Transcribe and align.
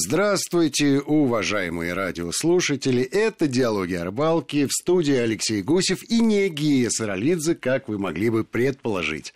Здравствуйте, 0.00 1.00
уважаемые 1.00 1.92
радиослушатели. 1.92 3.02
Это 3.02 3.48
«Диалоги 3.48 3.94
о 3.94 4.04
рыбалке» 4.04 4.68
в 4.68 4.72
студии 4.72 5.16
Алексей 5.16 5.60
Гусев 5.60 6.04
и 6.08 6.20
не 6.20 6.48
Гия 6.50 6.88
Саралидзе, 6.88 7.56
как 7.56 7.88
вы 7.88 7.98
могли 7.98 8.30
бы 8.30 8.44
предположить. 8.44 9.34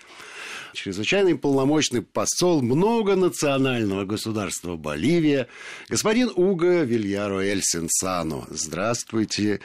Чрезвычайный 0.73 1.37
полномочный 1.37 2.03
посол 2.03 2.63
многонационального 2.63 4.05
государства 4.05 4.77
Боливия, 4.77 5.49
господин 5.89 6.31
Уго 6.37 6.83
Вильяро 6.83 7.41
Эль 7.41 7.63
Сенсано. 7.65 8.47
Здравствуйте, 8.49 9.59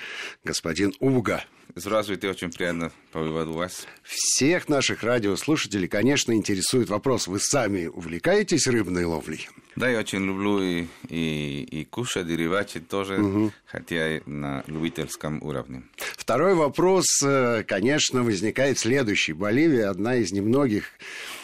господин 0.44 0.94
Уго. 1.00 1.42
Здравствуйте, 1.76 2.30
очень 2.30 2.52
приятно 2.52 2.92
побывать 3.12 3.48
у 3.48 3.54
вас. 3.54 3.86
Всех 4.04 4.68
наших 4.68 5.04
радиослушателей, 5.04 5.88
конечно, 5.88 6.32
интересует 6.32 6.90
вопрос. 6.90 7.28
Вы 7.28 7.40
сами 7.40 7.88
увлекаетесь 7.88 8.68
рыбной 8.68 9.06
ловлей? 9.06 9.48
Да, 9.76 9.88
я 9.88 10.00
очень 10.00 10.26
люблю 10.26 10.60
и, 10.62 10.88
и, 11.08 11.64
и 11.64 11.86
кушать, 11.86 12.28
и 12.30 12.36
рыбачить 12.36 12.88
тоже, 12.88 13.22
угу. 13.22 13.52
хотя 13.66 14.18
и 14.18 14.22
на 14.26 14.64
любительском 14.66 15.42
уровне. 15.44 15.84
Второй 15.98 16.56
вопрос, 16.56 17.06
э, 17.24 17.64
конечно, 17.64 18.24
возникает 18.24 18.80
следующий. 18.80 19.34
Боливия 19.34 19.90
одна 19.90 20.16
из 20.16 20.32
немногих 20.32 20.86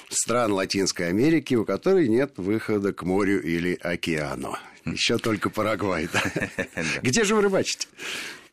стран 0.10 0.54
Латинской 0.54 1.10
Америки, 1.10 1.54
у 1.54 1.64
которой 1.64 2.08
нет 2.08 2.34
выхода 2.38 2.92
к 2.92 3.04
морю 3.04 3.42
или 3.42 3.78
океану. 3.82 4.56
Еще 4.86 5.18
только 5.18 5.50
Парагвай. 5.50 6.10
Где 7.02 7.24
же 7.24 7.36
вы 7.36 7.44
рыбачите? 7.44 7.88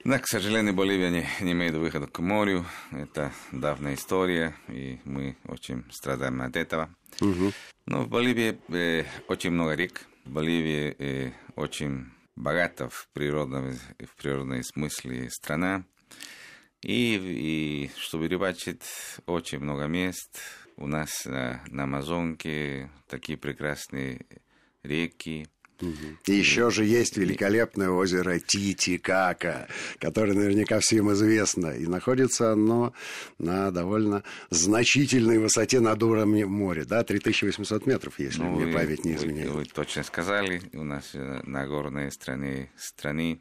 Да, 0.02 0.18
к 0.18 0.26
сожалению, 0.26 0.72
Боливия 0.72 1.10
не, 1.10 1.26
не 1.44 1.52
имеет 1.52 1.74
выхода 1.74 2.06
к 2.06 2.20
морю. 2.20 2.64
Это 2.90 3.32
давняя 3.52 3.94
история, 3.94 4.56
и 4.68 4.98
мы 5.04 5.36
очень 5.46 5.84
страдаем 5.90 6.40
от 6.40 6.56
этого. 6.56 6.88
Угу. 7.20 7.52
Но 7.84 8.04
в 8.04 8.08
Боливии 8.08 8.58
э, 8.68 9.04
очень 9.28 9.50
много 9.50 9.74
рек. 9.74 10.06
Боливия 10.24 10.94
э, 10.98 11.32
очень 11.54 12.06
богата 12.34 12.88
в 12.88 13.08
природном, 13.12 13.72
в 13.98 14.16
природном 14.16 14.62
смысле 14.62 15.28
страна. 15.30 15.84
И, 16.80 17.20
и 17.20 17.90
чтобы 17.98 18.28
рыбачить, 18.28 18.82
очень 19.26 19.58
много 19.58 19.84
мест. 19.84 20.40
У 20.78 20.86
нас 20.86 21.26
на, 21.26 21.62
на 21.66 21.82
Амазонке 21.82 22.90
такие 23.06 23.36
прекрасные 23.36 24.24
реки. 24.82 25.46
И 25.80 26.32
еще 26.32 26.70
же 26.70 26.84
есть 26.84 27.16
великолепное 27.16 27.90
озеро 27.90 28.38
Титикака, 28.38 29.68
которое 29.98 30.34
наверняка 30.34 30.78
всем 30.80 31.12
известно. 31.12 31.68
И 31.68 31.86
находится 31.86 32.52
оно 32.52 32.92
на 33.38 33.70
довольно 33.70 34.22
значительной 34.50 35.38
высоте 35.38 35.80
над 35.80 36.02
уровнем 36.02 36.50
моря, 36.50 36.84
да, 36.84 37.02
3800 37.02 37.86
метров, 37.86 38.18
если 38.18 38.42
ну, 38.42 38.50
мне 38.50 38.66
вы, 38.66 38.72
память 38.72 39.04
не 39.04 39.14
изменяет. 39.14 39.50
Вы, 39.50 39.58
вы 39.60 39.64
точно 39.64 40.02
сказали, 40.02 40.62
у 40.72 40.84
нас 40.84 41.10
э, 41.14 41.40
на 41.44 41.66
горной 41.66 42.12
стране, 42.12 42.70
страны 42.76 43.40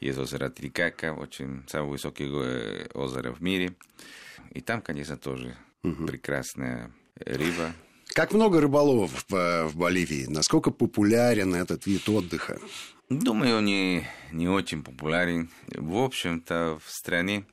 есть 0.00 0.18
озеро 0.18 0.48
Титикака, 0.48 1.12
очень 1.12 1.64
самое 1.68 1.90
высокое 1.90 2.28
э, 2.28 2.86
озеро 2.94 3.32
в 3.32 3.40
мире. 3.42 3.74
И 4.52 4.60
там, 4.60 4.80
конечно, 4.80 5.16
тоже 5.16 5.56
угу. 5.82 6.06
прекрасная 6.06 6.92
рыба. 7.16 7.72
Как 8.18 8.32
много 8.32 8.60
рыболовов 8.60 9.12
в, 9.28 9.68
в 9.68 9.76
Боливии? 9.76 10.26
Насколько 10.26 10.72
популярен 10.72 11.54
этот 11.54 11.86
вид 11.86 12.08
отдыха? 12.08 12.58
Думаю, 13.08 13.60
не, 13.60 14.08
не 14.32 14.48
очень 14.48 14.82
популярен. 14.82 15.50
В 15.68 15.98
общем-то, 15.98 16.80
в 16.84 16.90
стране 16.90 17.44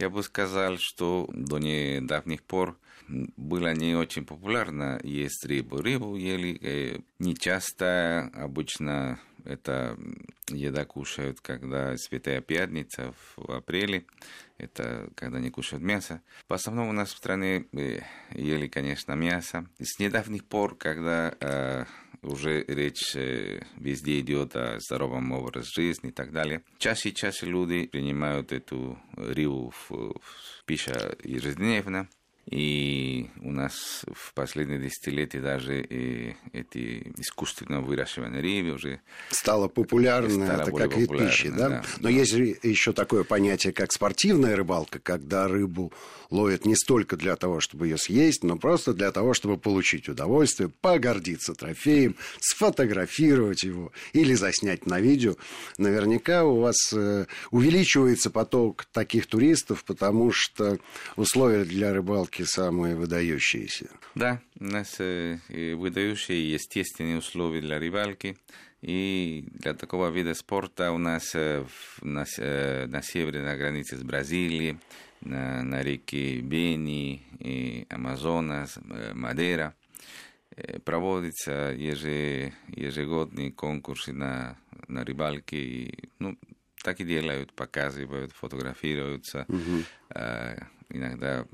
я 0.00 0.10
бы 0.10 0.24
сказал, 0.24 0.78
что 0.78 1.28
до 1.32 1.58
недавних 1.58 2.42
пор 2.42 2.76
было 3.06 3.72
не 3.72 3.94
очень 3.94 4.24
популярно 4.24 4.98
есть 5.04 5.46
рыбу. 5.46 5.76
Рыбу 5.76 6.16
ели 6.16 6.58
э, 6.60 6.98
не 7.20 7.36
часто, 7.36 8.32
обычно 8.34 9.20
это 9.44 9.98
еда 10.48 10.84
кушают, 10.84 11.40
когда 11.40 11.96
Святая 11.96 12.40
Пятница 12.40 13.14
в 13.36 13.50
апреле, 13.50 14.06
это 14.58 15.10
когда 15.14 15.38
не 15.40 15.50
кушают 15.50 15.82
мясо. 15.82 16.22
В 16.48 16.52
основном 16.52 16.88
у 16.88 16.92
нас 16.92 17.12
в 17.12 17.16
стране 17.16 17.66
э, 17.72 18.00
ели, 18.32 18.68
конечно, 18.68 19.12
мясо. 19.12 19.66
С 19.78 19.98
недавних 19.98 20.44
пор, 20.44 20.76
когда 20.76 21.34
э, 21.40 21.84
уже 22.22 22.64
речь 22.64 23.16
э, 23.16 23.62
везде 23.76 24.20
идет 24.20 24.54
о 24.56 24.78
здоровом 24.80 25.32
образе 25.32 25.68
жизни 25.74 26.10
и 26.10 26.12
так 26.12 26.32
далее, 26.32 26.62
чаще 26.78 27.10
и 27.10 27.14
чаще 27.14 27.46
люди 27.46 27.86
принимают 27.86 28.52
эту 28.52 28.98
рыбу 29.16 29.70
в, 29.70 29.90
в 29.90 30.64
пищу 30.66 30.92
ежедневно. 31.24 32.08
И 32.50 33.30
у 33.42 33.52
нас 33.52 34.04
в 34.12 34.34
последние 34.34 34.80
десятилетия 34.80 35.40
даже 35.40 35.80
и 35.82 36.34
эти 36.52 37.12
искусственно 37.16 37.80
выращивание 37.80 38.42
рыбы 38.42 38.74
уже 38.74 39.00
стало 39.30 39.68
популярно, 39.68 40.46
стало 40.46 40.62
это 40.62 40.72
как 40.72 40.96
вид 40.96 41.10
пищи, 41.10 41.48
да? 41.48 41.68
да? 41.68 41.84
Но 41.98 42.04
да. 42.04 42.10
есть 42.10 42.32
еще 42.32 42.92
такое 42.92 43.22
понятие, 43.22 43.72
как 43.72 43.92
спортивная 43.92 44.56
рыбалка, 44.56 44.98
когда 44.98 45.46
рыбу 45.46 45.92
ловят 46.30 46.64
не 46.64 46.74
столько 46.74 47.16
для 47.16 47.36
того, 47.36 47.60
чтобы 47.60 47.86
ее 47.86 47.98
съесть, 47.98 48.42
но 48.42 48.56
просто 48.56 48.94
для 48.94 49.12
того, 49.12 49.32
чтобы 49.32 49.56
получить 49.56 50.08
удовольствие, 50.08 50.70
погордиться 50.80 51.54
трофеем, 51.54 52.16
сфотографировать 52.40 53.62
его 53.62 53.92
или 54.12 54.34
заснять 54.34 54.86
на 54.86 55.00
видео. 55.00 55.36
Наверняка 55.78 56.44
у 56.44 56.60
вас 56.60 56.76
э, 56.92 57.26
увеличивается 57.50 58.30
поток 58.30 58.86
таких 58.92 59.26
туристов, 59.26 59.84
потому 59.84 60.32
что 60.32 60.78
условия 61.16 61.64
для 61.64 61.92
рыбалки 61.92 62.39
все 62.40 62.46
самые 62.46 62.96
выдающиеся. 62.96 63.90
Да, 64.14 64.40
у 64.58 64.64
нас 64.64 64.96
э, 64.98 65.38
выдающие 65.74 66.52
естественные 66.52 67.18
условия 67.18 67.60
для 67.60 67.78
рыбалки. 67.78 68.38
И 68.80 69.46
для 69.52 69.74
такого 69.74 70.08
вида 70.08 70.32
спорта 70.32 70.92
у 70.92 70.98
нас 70.98 71.32
э, 71.34 71.66
на, 72.00 72.24
э, 72.38 72.86
на 72.86 73.02
севере, 73.02 73.42
на 73.42 73.56
границе 73.56 73.98
с 73.98 74.02
Бразилией, 74.02 74.78
на, 75.20 75.62
на 75.62 75.82
реке 75.82 76.40
Бени, 76.40 77.22
и 77.40 77.86
Амазонас, 77.90 78.78
Мадера, 79.12 79.74
проводятся 80.84 81.74
еже, 81.76 82.54
ежегодные 82.68 83.52
конкурсы 83.52 84.14
на, 84.14 84.56
на 84.88 85.04
рыбалке. 85.04 85.58
И, 85.58 86.08
ну, 86.18 86.38
так 86.82 87.00
и 87.00 87.04
делают, 87.04 87.52
показывают, 87.52 88.32
фотографируются. 88.32 89.44
Угу. 89.48 89.84
Иногда 90.88 91.46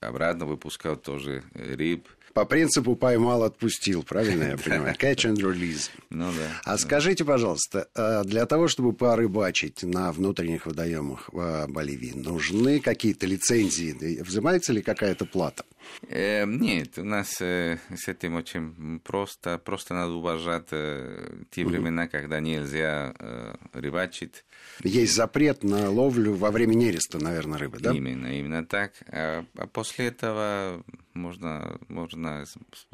обратно 0.00 0.46
выпускают 0.46 1.02
тоже 1.02 1.42
рыб. 1.54 2.08
По 2.34 2.44
принципу 2.44 2.94
поймал, 2.94 3.42
отпустил, 3.42 4.02
правильно 4.02 4.44
я 4.44 4.56
понимаю? 4.64 4.94
Catch 4.94 5.32
and 5.32 5.36
release. 5.36 5.90
Ну 6.10 6.30
да. 6.32 6.60
А 6.64 6.78
скажите, 6.78 7.24
пожалуйста, 7.24 7.88
э, 7.94 8.22
для 8.24 8.46
того, 8.46 8.68
чтобы 8.68 8.92
порыбачить 8.92 9.82
на 9.82 10.12
внутренних 10.12 10.66
водоемах 10.66 11.28
в 11.32 11.66
Боливии, 11.68 12.12
нужны 12.14 12.80
какие-то 12.80 13.26
лицензии? 13.26 14.20
Взимается 14.22 14.72
ли 14.72 14.82
какая-то 14.82 15.24
плата? 15.24 15.64
Э, 16.08 16.44
нет, 16.46 16.98
у 16.98 17.04
нас 17.04 17.40
э, 17.40 17.78
с 17.94 18.08
этим 18.08 18.36
очень 18.36 19.00
просто. 19.00 19.58
Просто 19.58 19.94
надо 19.94 20.12
уважать 20.12 20.68
э, 20.70 21.42
те 21.50 21.64
времена, 21.64 22.02
угу. 22.02 22.10
когда 22.10 22.40
нельзя 22.40 23.14
э, 23.18 23.54
рыбачить. 23.72 24.44
Есть 24.82 25.14
запрет 25.14 25.64
на 25.64 25.90
ловлю 25.90 26.34
во 26.34 26.50
время 26.50 26.74
нереста, 26.74 27.18
наверное, 27.18 27.58
рыбы, 27.58 27.78
да? 27.80 27.92
Именно, 27.92 28.38
именно 28.38 28.64
так. 28.64 28.92
А, 29.08 29.44
а 29.56 29.66
после 29.66 30.06
этого 30.06 30.84
можно, 31.14 31.78
можно 31.88 32.44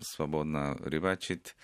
свободно 0.00 0.76
рыбачить. 0.80 1.54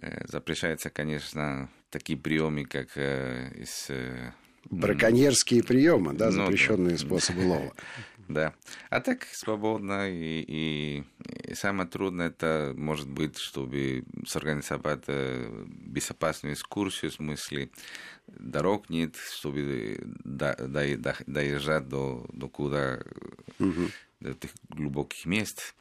Э, 0.00 0.26
запрещается, 0.26 0.90
конечно, 0.90 1.70
такие 1.90 2.18
приемы, 2.18 2.64
как 2.64 2.88
э, 2.96 3.50
из 3.56 3.86
э, 3.88 4.32
браконьерские 4.70 5.62
приемы, 5.62 6.12
да, 6.12 6.30
запрещенные 6.30 6.92
ну, 6.92 6.98
способы 6.98 7.46
лова. 7.46 7.72
Да. 8.28 8.54
А 8.90 9.00
так 9.00 9.24
свободно, 9.24 10.10
и, 10.10 10.44
и, 10.46 11.04
и 11.48 11.54
самое 11.54 11.88
трудное 11.88 12.28
это 12.28 12.74
может 12.76 13.08
быть, 13.08 13.38
чтобы 13.38 14.04
сорганизовать 14.26 15.04
безопасную 15.06 16.54
экскурсию, 16.54 17.10
в 17.10 17.14
смысле 17.14 17.70
дорог 18.26 18.90
нет, 18.90 19.16
чтобы 19.16 20.00
до, 20.24 20.56
до, 20.56 20.96
до, 20.96 21.16
доезжать 21.26 21.88
до, 21.88 22.26
до 22.32 22.48
куда, 22.48 23.00
угу. 23.58 23.90
до 24.20 24.30
этих 24.30 24.50
глубоких 24.68 25.24
мест. 25.26 25.74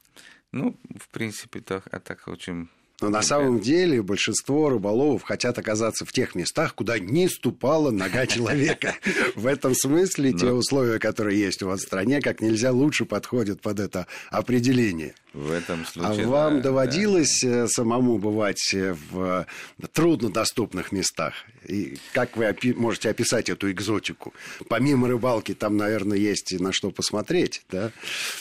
Ну, 0.51 0.80
в 0.97 1.09
принципе, 1.09 1.62
так, 1.62 1.88
а 1.92 2.00
так 2.00 2.27
очень 2.27 2.69
но 3.06 3.12
на 3.12 3.22
самом 3.22 3.60
деле 3.60 4.02
большинство 4.02 4.68
рыболовов 4.68 5.22
хотят 5.22 5.60
оказаться 5.60 6.06
в 6.06 6.12
тех 6.12 6.34
местах, 6.34 6.74
куда 6.74 6.98
не 6.98 7.30
ступала 7.30 7.92
нога 7.92 8.25
человека. 8.36 8.96
В 9.36 9.46
этом 9.46 9.75
смысле 9.75 10.34
те 10.34 10.48
условия, 10.48 10.98
которые 10.98 11.40
есть 11.40 11.62
у 11.62 11.68
вас 11.68 11.81
в 11.81 11.84
стране, 11.84 12.19
как 12.19 12.42
нельзя 12.42 12.72
лучше 12.72 13.06
подходят 13.06 13.62
под 13.62 13.80
это 13.80 14.07
определение. 14.31 15.13
В 15.34 15.52
этом 15.52 15.86
случае. 15.86 16.25
А 16.25 16.28
вам 16.28 16.62
доводилось 16.62 17.44
э, 17.44 17.68
самому 17.68 18.18
бывать 18.18 18.74
э, 18.74 18.96
в 19.12 19.46
труднодоступных 19.92 20.92
местах? 20.92 21.34
И 21.68 21.98
как 22.13 22.38
вы 22.38 22.56
можете 22.75 23.10
описать 23.10 23.50
эту 23.50 23.69
экзотику? 23.69 24.34
Помимо 24.68 25.07
рыбалки, 25.10 25.54
там, 25.54 25.78
наверное, 25.78 26.18
есть 26.18 26.54
и 26.54 26.57
на 26.57 26.74
что 26.74 26.90
посмотреть, 26.90 27.63
да? 27.69 27.92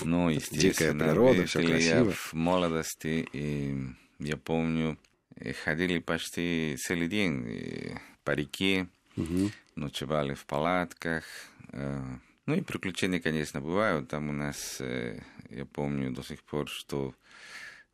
Ну, 0.02 0.30
естественно. 0.30 0.62
Дикая 0.62 0.92
природа, 0.94 1.46
все 1.46 1.66
красиво. 1.66 2.12
в 2.12 2.32
молодости 2.32 3.28
и 3.32 3.74
я 4.24 4.36
помню, 4.36 4.98
И 5.40 5.52
ходили 5.52 5.98
почти 5.98 6.76
целый 6.78 7.08
день 7.08 7.46
и 7.48 7.94
по 8.24 8.32
реке, 8.32 8.88
угу. 9.16 9.50
ночевали 9.76 10.34
в 10.34 10.44
палатках. 10.46 11.24
Ну 11.72 12.54
и 12.54 12.60
приключения, 12.60 13.20
конечно, 13.20 13.60
бывают. 13.60 14.08
Там 14.08 14.28
у 14.30 14.32
нас, 14.32 14.80
я 14.80 15.64
помню 15.72 16.12
до 16.12 16.22
сих 16.22 16.42
пор, 16.42 16.68
что 16.68 17.14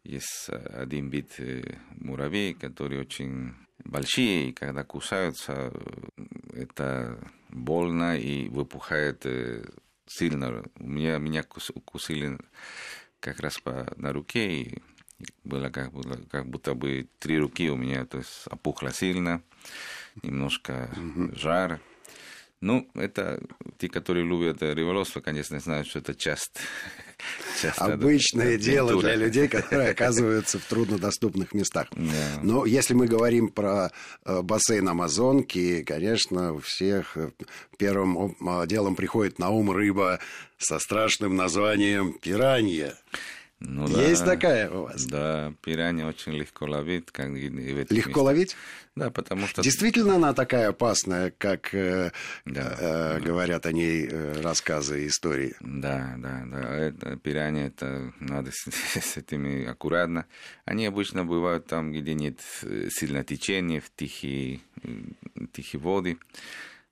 есть 0.05 0.49
один 0.49 1.09
вид 1.09 1.37
муравей, 1.93 2.55
который 2.55 3.01
очень 3.01 3.55
большие, 3.85 4.51
и 4.51 4.53
когда 4.53 4.85
кусаются, 4.85 5.73
это 6.53 7.19
больно 7.49 8.19
и 8.19 8.49
выпухает 8.49 9.25
сильно. 10.07 10.63
У 10.79 10.87
меня, 10.87 11.19
меня 11.19 11.43
кусили 11.43 12.39
как 13.21 13.41
раз 13.41 13.59
по, 13.59 13.93
на 13.97 14.13
руке, 14.13 14.63
и 14.63 14.83
было 15.45 15.69
как, 15.71 15.93
было 15.93 16.19
как 16.31 16.47
будто 16.47 16.75
бы 16.75 17.09
три 17.19 17.39
руки 17.39 17.71
у 17.71 17.77
меня, 17.77 18.05
то 18.07 18.19
есть 18.19 18.47
опухло 18.51 18.93
сильно, 18.93 19.43
немножко 20.23 20.91
mm-hmm. 20.95 21.39
жар. 21.39 21.81
Ну, 22.63 22.87
это 22.95 23.41
те, 23.79 23.89
которые 23.89 24.27
любят 24.27 24.63
рыболовство, 24.63 25.21
конечно, 25.23 25.59
знают, 25.61 25.89
что 25.89 26.01
это 26.01 26.15
часть. 26.15 26.59
часть 27.63 27.79
Обычное 27.79 28.57
это, 28.57 28.65
дело 28.65 28.93
культура. 28.93 29.15
для 29.15 29.27
людей, 29.27 29.49
которые 29.49 29.89
оказываются 29.93 30.59
в 30.59 30.65
труднодоступных 30.67 31.55
местах. 31.55 31.89
Yeah. 31.93 32.41
Но 32.43 32.67
если 32.67 32.93
мы 32.93 33.07
говорим 33.07 33.49
про 33.49 33.91
э, 34.27 34.43
бассейн 34.43 34.87
Амазонки, 34.87 35.83
конечно, 35.85 36.53
у 36.53 36.59
всех 36.59 37.17
э, 37.17 37.31
первым 37.79 38.37
э, 38.39 38.67
делом 38.67 38.95
приходит 38.95 39.39
на 39.39 39.49
ум 39.49 39.71
рыба 39.71 40.21
со 40.59 40.79
страшным 40.79 41.37
названием 41.37 42.13
пиранья. 42.21 42.95
Ну, 43.61 43.87
Есть 43.89 44.25
да, 44.25 44.33
такая 44.33 44.71
у 44.71 44.85
вас? 44.85 45.05
Да, 45.05 45.53
пиранья 45.63 46.07
очень 46.07 46.33
легко 46.33 46.65
ловить. 46.65 47.11
Как 47.11 47.29
и 47.29 47.49
легко 47.49 47.91
местах. 47.91 48.17
ловить? 48.17 48.57
Да, 48.97 49.11
потому 49.11 49.47
что... 49.47 49.63
Действительно 49.63 50.17
она 50.17 50.33
такая 50.33 50.71
опасная, 50.71 51.31
как 51.37 51.75
э, 51.75 52.11
да, 52.47 52.77
э, 52.79 53.19
да. 53.19 53.21
говорят 53.21 53.67
о 53.67 53.73
ней 53.73 54.09
э, 54.11 54.41
рассказы 54.41 55.05
и 55.05 55.09
истории? 55.09 55.55
Да, 55.61 56.15
да, 56.17 56.43
да. 56.47 56.75
Это, 56.75 57.17
пиранья, 57.17 57.67
это 57.67 58.13
надо 58.19 58.51
с, 58.51 58.67
с 58.99 59.17
этими 59.19 59.67
аккуратно. 59.67 60.25
Они 60.65 60.87
обычно 60.87 61.27
бывают 61.27 61.67
там, 61.67 61.93
где 61.93 62.15
нет 62.15 62.41
э, 62.63 62.89
сильного 62.91 63.25
течения, 63.25 63.83
в 63.83 63.91
тихие, 63.95 64.61
тихие 65.53 65.83
воды. 65.83 66.19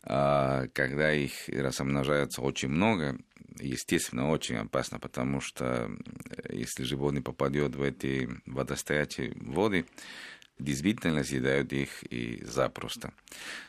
А 0.05 0.67
когда 0.75 1.13
их 1.13 1.33
размножается 1.49 2.41
очень 2.41 2.69
много, 2.69 3.19
естественно, 3.61 4.31
очень 4.31 4.57
опасно, 4.57 4.99
потому 4.99 5.41
что 5.41 5.91
если 6.49 6.85
животное 6.85 7.23
попадет 7.23 7.75
в 7.75 7.83
эти 7.83 8.29
водостоячие 8.47 9.33
воды, 9.37 9.85
действительно 10.59 11.23
съедают 11.25 11.73
их 11.73 12.03
и 12.11 12.43
запросто. 12.45 13.13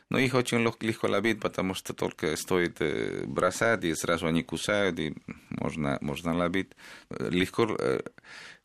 Но 0.10 0.18
их 0.18 0.34
очень 0.34 0.60
легко 0.82 1.08
ловить, 1.08 1.40
потому 1.40 1.76
что 1.76 1.94
только 1.94 2.36
стоит 2.36 2.78
э, 2.80 3.26
бросать, 3.28 3.84
и 3.84 3.94
сразу 3.94 4.26
они 4.26 4.42
кусают, 4.42 5.00
и 5.00 5.14
можно, 5.50 6.00
можно 6.02 6.36
ловить. 6.36 6.72
Легко 7.12 7.68
э, 7.80 8.02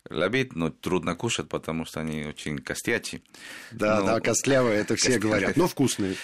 ловить, 0.09 0.55
но 0.55 0.71
трудно 0.71 1.15
кушать, 1.15 1.49
потому 1.49 1.85
что 1.85 1.99
они 1.99 2.25
очень 2.25 2.57
костячие. 2.57 3.21
Да, 3.71 3.99
но... 3.99 4.05
да, 4.07 4.19
костлявые, 4.21 4.79
это 4.79 4.95
все 4.95 5.19
говорят, 5.19 5.55
но 5.55 5.67
вкусные. 5.67 6.15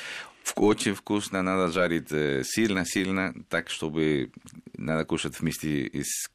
Очень 0.55 0.93
вкусно, 0.93 1.41
надо 1.41 1.71
жарить 1.71 2.09
сильно-сильно, 2.09 3.33
так, 3.49 3.69
чтобы 3.69 4.31
надо 4.73 5.05
кушать 5.05 5.39
вместе 5.39 5.89
с 6.03 6.29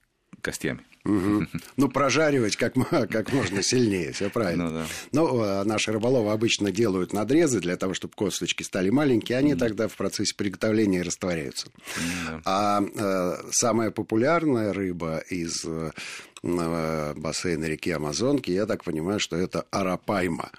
костями. 0.46 0.80
Угу. 1.04 1.46
Ну, 1.76 1.88
прожаривать 1.88 2.56
как, 2.56 2.74
как 3.10 3.32
можно 3.32 3.62
сильнее, 3.62 4.12
все 4.12 4.30
правильно. 4.30 4.70
Ну, 4.70 4.70
да. 4.70 4.86
Но 5.12 5.42
а, 5.42 5.64
наши 5.64 5.92
рыболовы 5.92 6.30
обычно 6.30 6.70
делают 6.70 7.12
надрезы 7.12 7.60
для 7.60 7.76
того, 7.76 7.94
чтобы 7.94 8.14
косточки 8.14 8.62
стали 8.62 8.90
маленькие, 8.90 9.38
они 9.38 9.52
mm. 9.52 9.58
тогда 9.58 9.88
в 9.88 9.96
процессе 9.96 10.34
приготовления 10.36 11.02
растворяются. 11.02 11.66
Mm, 11.66 12.42
а 12.44 12.82
э, 12.82 13.48
самая 13.50 13.90
популярная 13.90 14.72
рыба 14.72 15.18
из 15.28 15.64
э, 15.64 15.90
бассейна 16.42 17.64
реки 17.66 17.90
Амазонки, 17.90 18.50
я 18.50 18.66
так 18.66 18.84
понимаю, 18.84 19.18
что 19.20 19.36
это 19.36 19.66
арапайма. 19.70 20.50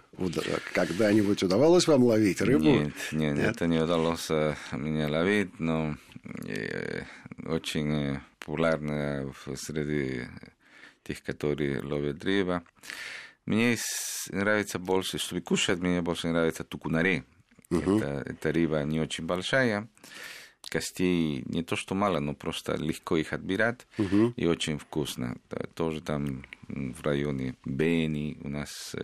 Когда-нибудь 0.73 1.43
удавалось 1.43 1.87
вам 1.87 2.03
ловить 2.03 2.41
рыбу? 2.41 2.65
Нет, 2.65 2.93
нет, 3.11 3.37
нет? 3.37 3.55
это 3.55 3.67
не 3.67 3.79
удалось 3.79 4.27
э, 4.29 4.55
мне 4.71 5.07
ловить, 5.07 5.59
но 5.59 5.95
э, 6.45 7.03
очень 7.45 8.19
популярная 8.47 9.29
среди 9.55 10.27
тех, 11.03 11.21
которые 11.21 11.81
ловят 11.81 12.23
рыба. 12.23 12.63
Мне 13.45 13.77
нравится 14.29 14.79
больше, 14.79 15.17
чтобы 15.17 15.41
кушать, 15.41 15.79
мне 15.79 16.01
больше 16.01 16.29
нравится 16.29 16.63
тукунаре. 16.63 17.25
Uh-huh. 17.69 17.97
Это, 17.97 18.29
это 18.29 18.53
рыба 18.53 18.83
не 18.83 19.01
очень 19.01 19.25
большая, 19.25 19.89
костей 20.69 21.43
не 21.45 21.63
то 21.63 21.75
что 21.75 21.93
мало, 21.93 22.19
но 22.19 22.33
просто 22.33 22.75
легко 22.75 23.17
их 23.17 23.33
отбирать 23.33 23.85
uh-huh. 23.97 24.33
и 24.37 24.45
очень 24.45 24.79
вкусно. 24.79 25.37
Тоже 25.73 25.99
там 25.99 26.45
в 26.69 27.01
районе 27.03 27.55
Бени 27.65 28.37
у 28.41 28.47
нас 28.47 28.95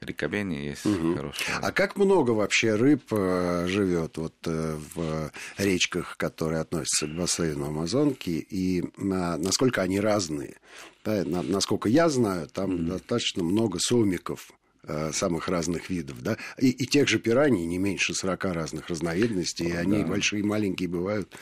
э, 0.00 0.06
рекобение 0.06 0.66
есть 0.70 0.86
угу. 0.86 1.14
хорошее. 1.14 1.58
А 1.60 1.72
как 1.72 1.96
много 1.96 2.30
вообще 2.30 2.74
рыб 2.74 3.04
э, 3.10 3.66
живет 3.68 4.18
вот 4.18 4.34
э, 4.46 4.76
в 4.94 5.30
речках, 5.58 6.16
которые 6.16 6.60
относятся 6.60 7.06
к 7.06 7.16
бассейну 7.16 7.66
Амазонки, 7.66 8.30
и 8.30 8.84
насколько 8.96 9.82
они 9.82 10.00
разные? 10.00 10.56
Да, 11.04 11.24
насколько 11.24 11.88
я 11.88 12.08
знаю, 12.08 12.48
там 12.48 12.74
угу. 12.74 12.82
достаточно 12.82 13.44
много 13.44 13.78
сомиков 13.78 14.50
э, 14.82 15.12
самых 15.12 15.48
разных 15.48 15.88
видов, 15.90 16.20
да, 16.22 16.36
и, 16.58 16.70
и 16.70 16.86
тех 16.86 17.08
же 17.08 17.18
пираний 17.18 17.64
не 17.64 17.78
меньше 17.78 18.14
40 18.14 18.44
разных 18.46 18.88
разновидностей, 18.88 19.68
и 19.68 19.72
они 19.72 20.02
да. 20.02 20.08
большие 20.08 20.40
и 20.40 20.44
маленькие 20.44 20.88
бывают, 20.88 21.32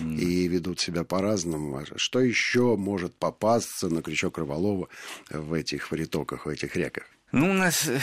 mm. 0.00 0.18
и 0.18 0.48
ведут 0.48 0.80
себя 0.80 1.04
по-разному. 1.04 1.78
А 1.78 1.84
что 1.96 2.20
еще 2.20 2.76
может 2.76 3.14
попасться 3.14 3.88
на 3.88 4.02
крючок 4.02 4.38
рыболова 4.38 4.88
в 5.30 5.52
этих 5.52 5.88
притоках, 5.88 6.46
в 6.46 6.48
этих 6.48 6.76
реках? 6.76 7.04
Ну, 7.30 7.50
у 7.50 7.52
нас 7.52 7.86
э, 7.86 8.00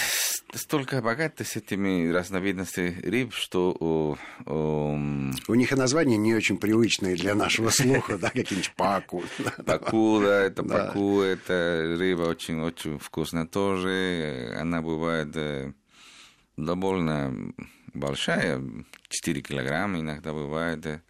столько 0.54 1.02
богато 1.02 1.44
с 1.44 1.56
этими 1.56 2.12
разновидностями 2.12 3.02
рыб, 3.02 3.34
что... 3.34 3.72
У, 3.80 4.18
у... 4.46 4.94
у 5.48 5.56
них 5.56 5.72
и 5.72 5.76
названия 5.76 6.16
не 6.16 6.36
очень 6.36 6.58
привычные 6.58 7.16
для 7.16 7.34
нашего 7.34 7.72
слуха, 7.72 8.20
да, 8.20 8.30
какие-нибудь 8.30 8.74
паку. 8.76 9.24
Паку, 9.66 10.20
да, 10.22 10.44
это 10.44 10.64
паку, 10.64 11.22
это 11.22 11.96
рыба 11.98 12.24
очень-очень 12.24 13.00
вкусная 13.00 13.48
тоже. 13.48 14.56
Она 14.60 14.84
бывает 14.84 15.36
э, 15.36 15.74
довольно 16.56 17.34
большая, 17.96 18.62
4 19.10 19.42
килограмма 19.42 20.02
иногда 20.02 20.34
бывает. 20.34 20.86
Э, 20.86 21.02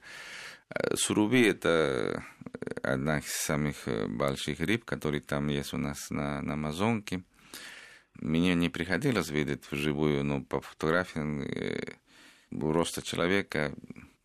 суруби– 0.95 1.41
это 1.49 2.23
одна 2.81 3.19
из 3.19 3.27
самых 3.27 3.75
больших 4.07 4.61
рыб, 4.61 4.85
которые 4.85 5.19
там 5.19 5.49
есть 5.49 5.73
у 5.73 5.77
нас 5.77 6.09
на, 6.11 6.41
на 6.41 6.53
Амазонке. 6.53 7.21
Мне 8.15 8.55
не 8.55 8.69
приходилось 8.69 9.29
видеть 9.29 9.63
вживую, 9.69 10.23
но 10.23 10.41
по 10.41 10.61
фотографиям 10.61 11.41
э, 11.41 11.95
роста 12.51 13.01
человека 13.01 13.73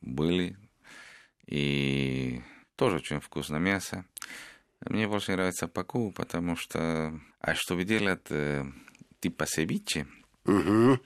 были. 0.01 0.57
И 1.47 2.41
тоже 2.77 2.97
очень 2.97 3.21
вкусное 3.21 3.61
мясо. 3.61 4.05
Мне 4.81 5.09
больше 5.09 5.33
нравится 5.33 5.69
паку, 5.69 6.13
потому 6.13 6.57
что... 6.57 7.19
А 7.41 7.55
что 7.55 7.81
делать 7.83 8.27
э, 8.31 8.65
типа 9.21 9.47
севиче 9.47 10.07
угу. 10.45 10.99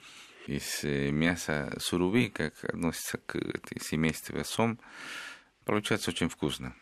из 0.47 0.83
э, 0.83 1.11
мяса 1.11 1.75
суруби, 1.79 2.29
как 2.29 2.63
относится 2.63 3.17
к 3.17 3.37
семейству 3.81 4.43
сом, 4.43 4.79
получается 5.65 6.11
очень 6.11 6.29
вкусно. 6.29 6.75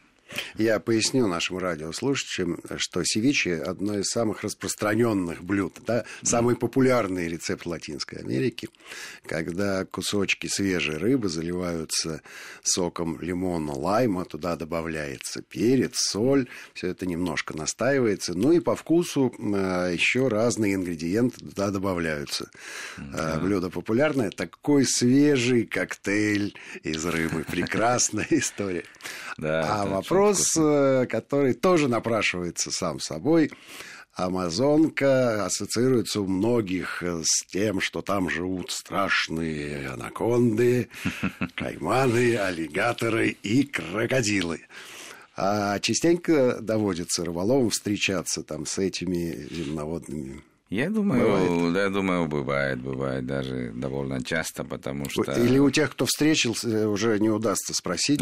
Я 0.57 0.79
поясню 0.79 1.27
нашим 1.27 1.57
радиослушателям, 1.57 2.59
что 2.77 3.03
севиче– 3.03 3.55
одно 3.65 3.99
из 3.99 4.07
самых 4.07 4.43
распространенных 4.43 5.43
блюд, 5.43 5.73
да, 5.85 6.05
самый 6.21 6.55
популярный 6.55 7.27
рецепт 7.27 7.65
Латинской 7.65 8.19
Америки, 8.19 8.69
когда 9.25 9.85
кусочки 9.85 10.47
свежей 10.47 10.97
рыбы 10.97 11.29
заливаются 11.29 12.21
соком 12.61 13.19
лимона, 13.21 13.73
лайма, 13.73 14.25
туда 14.25 14.55
добавляется 14.55 15.41
перец, 15.41 15.97
соль, 15.97 16.47
все 16.73 16.87
это 16.87 17.05
немножко 17.05 17.55
настаивается, 17.55 18.33
ну 18.33 18.51
и 18.51 18.59
по 18.59 18.75
вкусу 18.75 19.33
а, 19.39 19.89
еще 19.89 20.27
разные 20.27 20.75
ингредиенты 20.75 21.39
туда 21.39 21.69
добавляются. 21.71 22.49
Да. 22.97 23.39
Блюдо 23.39 23.69
популярное, 23.69 24.29
такой 24.29 24.85
свежий 24.85 25.65
коктейль 25.65 26.55
из 26.83 27.05
рыбы, 27.05 27.43
прекрасная 27.49 28.27
история. 28.29 28.85
Да, 29.37 29.81
а 29.81 29.85
вопрос, 29.85 30.03
э, 30.57 31.05
который 31.09 31.53
тоже 31.53 31.87
напрашивается 31.87 32.71
сам 32.71 32.99
собой, 32.99 33.51
Амазонка 34.15 35.45
ассоциируется 35.45 36.21
у 36.21 36.27
многих 36.27 37.01
э, 37.01 37.23
с 37.23 37.45
тем, 37.47 37.81
что 37.81 38.01
там 38.01 38.29
живут 38.29 38.71
страшные 38.71 39.89
анаконды, 39.89 40.89
кайманы, 41.55 42.37
аллигаторы 42.37 43.29
и 43.29 43.63
крокодилы. 43.63 44.61
А 45.35 45.79
частенько 45.79 46.59
доводится 46.61 47.25
рыболовам 47.25 47.71
встречаться 47.71 48.43
там 48.43 48.67
с 48.67 48.77
этими 48.77 49.47
земноводными 49.49 50.43
Я 50.73 50.89
думаю, 50.89 51.21
бывает. 51.21 51.73
да, 51.73 51.89
думаю, 51.89 52.27
бывает, 52.27 52.81
бывает 52.81 53.27
даже 53.27 53.71
довольно 53.75 54.23
часто, 54.23 54.63
потому 54.63 55.07
что... 55.07 55.21
Или 55.33 55.59
у 55.59 55.69
тех, 55.69 55.91
кто 55.91 56.07
встретился, 56.07 56.89
уже 56.89 57.19
не 57.19 57.29
удастся 57.29 57.75
спросить. 57.75 58.21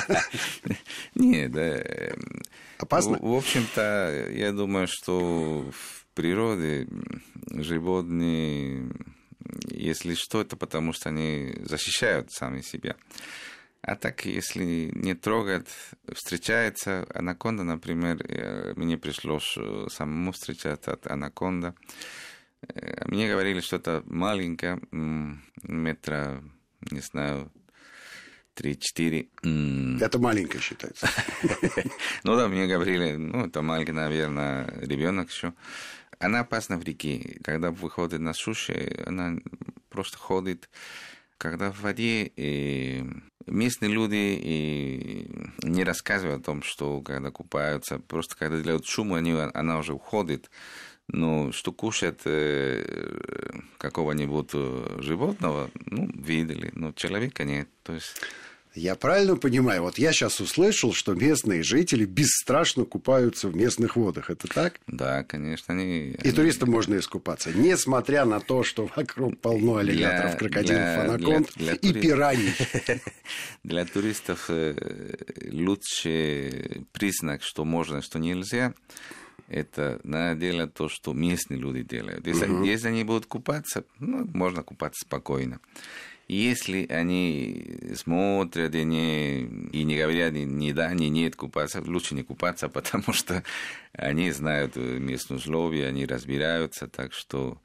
Нет, 1.14 1.52
да. 1.52 1.80
Опасно? 2.78 3.16
В 3.20 3.32
общем-то, 3.32 4.28
я 4.32 4.50
думаю, 4.50 4.88
что 4.90 5.64
в 5.70 6.04
природе 6.14 6.88
животные, 7.48 8.90
если 9.70 10.14
что, 10.14 10.40
это 10.40 10.56
потому 10.56 10.92
что 10.92 11.10
они 11.10 11.54
защищают 11.60 12.32
сами 12.32 12.62
себя. 12.62 12.96
А 13.82 13.96
так, 13.96 14.24
если 14.24 14.90
не 14.94 15.14
трогать, 15.14 15.68
встречается 16.12 17.04
анаконда, 17.14 17.64
например, 17.64 18.24
мне 18.76 18.96
пришлось 18.96 19.58
самому 19.92 20.30
встречать 20.32 20.86
от 20.86 21.06
анаконда. 21.08 21.74
Э, 22.68 23.04
мне 23.06 23.28
говорили, 23.28 23.60
что 23.60 23.76
это 23.76 24.02
маленькая, 24.06 24.80
метра, 25.62 26.42
не 26.90 27.00
знаю, 27.00 27.50
3-4. 28.56 30.00
Это 30.00 30.18
маленькая 30.18 30.60
считается. 30.60 31.08
Ну 32.24 32.36
да, 32.36 32.48
мне 32.48 32.66
говорили, 32.66 33.16
ну, 33.16 33.46
это 33.46 33.62
маленький, 33.62 33.92
наверное, 33.92 34.66
ребенок 34.80 35.30
еще. 35.30 35.54
Она 36.18 36.40
опасна 36.40 36.78
в 36.78 36.84
реке. 36.84 37.40
Когда 37.42 37.70
выходит 37.72 38.20
на 38.20 38.32
сушу, 38.32 38.74
она 39.06 39.38
просто 39.88 40.18
ходит. 40.18 40.68
Когда 41.36 41.72
в 41.72 41.80
воде, 41.80 42.30
и 42.36 43.04
местные 43.46 43.90
люди 43.90 44.38
и 44.40 45.30
не 45.62 45.84
рассказывают 45.84 46.42
о 46.42 46.44
том, 46.44 46.62
что 46.62 47.00
когда 47.00 47.30
купаются, 47.30 47.98
просто 47.98 48.36
когда 48.36 48.60
делают 48.60 48.86
шум, 48.86 49.14
они, 49.14 49.32
она 49.32 49.78
уже 49.78 49.94
уходит. 49.94 50.50
Но 51.08 51.52
что 51.52 51.72
кушает 51.72 52.20
э, 52.24 53.50
какого-нибудь 53.76 54.50
э, 54.54 54.98
животного, 55.00 55.70
ну, 55.86 56.08
видели, 56.14 56.70
но 56.74 56.92
человека 56.92 57.44
нет. 57.44 57.68
То 57.82 57.94
есть 57.94 58.16
я 58.74 58.94
правильно 58.94 59.36
понимаю? 59.36 59.82
Вот 59.82 59.98
я 59.98 60.12
сейчас 60.12 60.40
услышал, 60.40 60.92
что 60.92 61.14
местные 61.14 61.62
жители 61.62 62.04
бесстрашно 62.04 62.84
купаются 62.84 63.48
в 63.48 63.56
местных 63.56 63.96
водах. 63.96 64.30
Это 64.30 64.48
так? 64.48 64.80
Да, 64.86 65.24
конечно. 65.24 65.74
Они, 65.74 66.10
И 66.12 66.20
они... 66.20 66.32
туристам 66.32 66.70
можно 66.70 66.98
искупаться, 66.98 67.50
несмотря 67.54 68.24
на 68.24 68.40
то, 68.40 68.62
что 68.62 68.88
вокруг 68.96 69.38
полно 69.38 69.76
аллигаторов, 69.76 70.30
для, 70.30 70.38
крокодилов, 70.38 70.82
для, 70.82 71.02
анаконд 71.02 71.50
для, 71.56 71.64
для 71.66 71.74
и 71.74 71.88
тури... 71.88 72.00
пираний. 72.00 72.52
Для 73.62 73.84
туристов 73.84 74.46
э, 74.48 74.74
лучший 75.50 76.86
признак, 76.92 77.42
что 77.42 77.64
можно, 77.64 78.02
что 78.02 78.18
нельзя, 78.18 78.74
это 79.52 80.00
надо 80.02 80.40
делать 80.40 80.74
то, 80.74 80.88
что 80.88 81.12
местные 81.12 81.60
люди 81.60 81.82
делают. 81.82 82.26
Если, 82.26 82.46
угу. 82.46 82.64
если 82.64 82.88
они 82.88 83.04
будут 83.04 83.26
купаться, 83.26 83.84
ну, 83.98 84.24
можно 84.32 84.62
купаться 84.62 85.04
спокойно. 85.06 85.60
Если 86.28 86.86
они 86.88 87.94
смотрят 87.94 88.74
и 88.74 88.84
не, 88.84 89.42
и 89.42 89.84
не 89.84 89.96
говорят 89.96 90.32
ни, 90.32 90.44
ни 90.44 90.72
да, 90.72 90.94
ни 90.94 91.06
нет 91.06 91.36
купаться, 91.36 91.82
лучше 91.82 92.14
не 92.14 92.22
купаться, 92.22 92.68
потому 92.70 93.12
что 93.12 93.44
они 93.92 94.30
знают 94.30 94.76
местные 94.76 95.36
условия, 95.36 95.88
они 95.88 96.06
разбираются, 96.06 96.88
так 96.88 97.12
что 97.12 97.60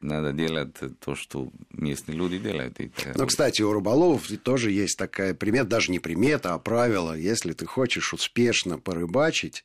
надо 0.00 0.32
делать 0.32 0.74
то, 1.00 1.14
что 1.14 1.50
местные 1.70 2.16
люди 2.16 2.38
делают. 2.38 2.78
Ну, 3.14 3.26
кстати, 3.26 3.62
у 3.62 3.72
рыболовов 3.72 4.28
тоже 4.42 4.70
есть 4.70 4.96
такая 4.96 5.34
примета, 5.34 5.66
даже 5.66 5.90
не 5.90 5.98
примета, 5.98 6.54
а 6.54 6.58
правило. 6.58 7.16
Если 7.16 7.52
ты 7.52 7.66
хочешь 7.66 8.12
успешно 8.12 8.78
порыбачить, 8.78 9.64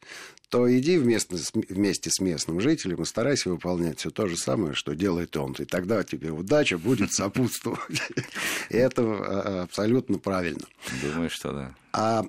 то 0.54 0.72
иди 0.72 1.00
вместе, 1.00 1.36
вместе 1.68 2.12
с 2.12 2.20
местным 2.20 2.62
жителем 2.62 3.02
и 3.02 3.06
старайся 3.06 3.50
выполнять 3.50 3.98
все 3.98 4.12
то 4.12 4.28
же 4.28 4.38
самое, 4.38 4.76
что 4.76 4.94
делает 4.94 5.36
он. 5.36 5.54
И 5.54 5.66
тогда 5.66 6.04
тебе 6.04 6.30
удача 6.30 6.78
будет 6.78 7.12
сопутствовать. 7.12 8.04
Это 8.70 9.02
а, 9.02 9.64
абсолютно 9.64 10.20
правильно. 10.20 10.62
Думаю, 11.02 11.32
что 11.32 11.54
да. 11.54 11.76
А 11.92 12.24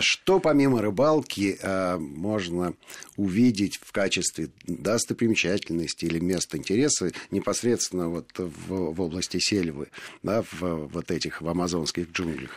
что 0.00 0.40
помимо 0.40 0.80
рыбалки 0.80 1.58
а, 1.62 1.98
можно 1.98 2.72
увидеть 3.16 3.78
в 3.82 3.92
качестве 3.92 4.48
достопримечательности 4.66 6.06
или 6.06 6.18
места 6.18 6.56
интереса 6.56 7.12
непосредственно 7.30 8.08
вот 8.08 8.26
в, 8.38 8.94
в 8.94 9.00
области 9.02 9.38
сельвы, 9.38 9.88
да, 10.22 10.42
в 10.50 10.88
вот 10.88 11.10
этих 11.10 11.42
в 11.42 11.48
амазонских 11.48 12.10
джунглях? 12.10 12.52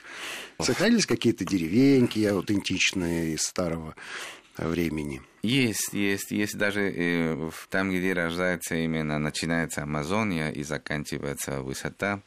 Сохранились 0.62 1.06
какие-то 1.06 1.44
деревеньки 1.44 2.24
аутентичные 2.24 3.34
из 3.34 3.42
старого 3.42 3.96
времени? 4.68 5.22
Есть, 5.42 5.94
есть, 5.94 6.32
есть 6.32 6.58
даже 6.58 6.82
э, 6.82 7.52
там, 7.70 7.90
где 7.90 8.14
рождается 8.14 8.76
именно, 8.76 9.18
начинается 9.20 9.84
Амазония 9.84 10.50
и 10.50 10.64
заканчивается 10.64 11.62
высота. 11.62 12.22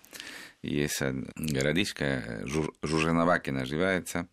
Есть 0.63 1.03
городишко, 1.37 2.43
Жур, 2.45 2.73
Жуженоваки 2.83 3.51
называется, 3.51 4.29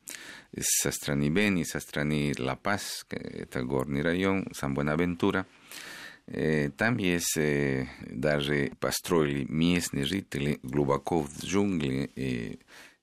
со 0.60 0.92
стороны 0.92 1.30
Бени, 1.30 1.64
со 1.64 1.80
стороны 1.80 2.34
Ла-Пас, 2.38 3.06
это 3.10 3.64
горный 3.64 4.04
район, 4.04 4.48
Сан-Буэнавентура. 4.54 5.48
Там 6.78 6.98
есть 6.98 7.40
даже 8.02 8.72
построили 8.80 9.48
местные 9.50 10.06
жители 10.06 10.60
глубоко 10.62 11.24
в 11.24 11.44
джунгли, 11.44 12.60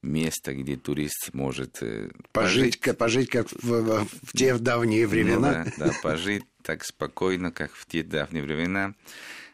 место, 0.06 0.54
где 0.54 0.76
турист 0.76 1.30
может 1.32 1.82
э, 1.82 2.10
пожить, 2.32 2.80
пожить, 2.80 2.98
пожить 2.98 3.30
как 3.30 3.50
в, 3.50 4.06
в 4.06 4.32
те 4.32 4.56
давние 4.58 5.06
времена. 5.06 5.64
Ну, 5.64 5.72
да, 5.76 5.86
да, 5.86 5.92
пожить 6.02 6.44
так 6.62 6.84
спокойно, 6.84 7.52
как 7.52 7.72
в 7.72 7.86
те 7.86 8.02
давние 8.02 8.42
времена, 8.42 8.94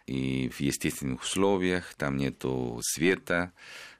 и 0.06 0.50
в 0.50 0.60
естественных 0.60 1.22
условиях, 1.22 1.94
там 1.96 2.16
нету 2.16 2.80
света, 2.82 3.52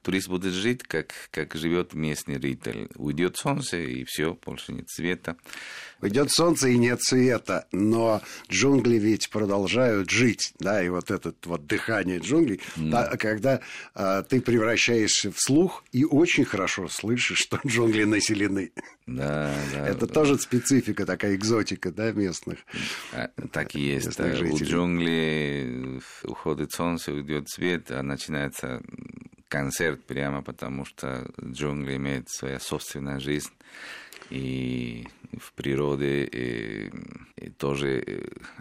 турист 0.03 0.27
будет 0.27 0.53
жить, 0.53 0.83
как, 0.83 1.13
как 1.31 1.55
живет 1.55 1.93
местный 1.93 2.37
ритейл. 2.37 2.89
Уйдет 2.95 3.37
солнце, 3.37 3.77
и 3.77 4.03
все, 4.05 4.37
больше 4.45 4.73
нет 4.73 4.89
света. 4.89 5.37
Уйдет 6.01 6.31
солнце 6.31 6.67
и 6.67 6.77
нет 6.77 7.01
света, 7.01 7.65
но 7.71 8.21
джунгли 8.51 8.97
ведь 8.97 9.29
продолжают 9.29 10.09
жить, 10.09 10.53
да, 10.59 10.83
и 10.83 10.89
вот 10.89 11.09
это 11.09 11.33
вот 11.45 11.65
дыхание 11.65 12.19
джунглей, 12.19 12.59
mm. 12.75 12.89
да, 12.89 13.15
когда 13.15 13.61
а, 13.95 14.21
ты 14.21 14.41
превращаешься 14.41 15.31
в 15.31 15.39
слух 15.39 15.85
и 15.93 16.03
очень 16.03 16.43
хорошо 16.43 16.89
слышишь, 16.89 17.37
что 17.37 17.57
джунгли 17.65 18.03
населены. 18.03 18.73
Да, 19.07 19.53
да. 19.73 19.87
Это 19.87 20.05
да. 20.05 20.13
тоже 20.13 20.37
специфика, 20.37 21.05
такая 21.05 21.35
экзотика, 21.35 21.89
да, 21.89 22.11
местных. 22.11 22.59
А, 23.13 23.29
так 23.53 23.73
и 23.75 23.79
есть. 23.79 24.17
Да. 24.17 24.25
У 24.25 24.57
джунглей 24.57 26.01
уходит 26.23 26.73
солнце, 26.73 27.13
уйдет 27.13 27.49
свет, 27.49 27.91
а 27.91 28.03
начинается 28.03 28.81
концерт 29.53 30.03
прямо, 30.03 30.41
потому 30.41 30.83
что 30.83 31.29
джунгли 31.39 31.97
имеют 31.97 32.27
свою 32.27 32.59
собственную 32.59 33.19
жизнь. 33.19 33.51
И 34.31 35.07
в 35.39 35.53
природе 35.53 36.23
и, 36.25 36.91
и 37.37 37.49
тоже 37.51 38.03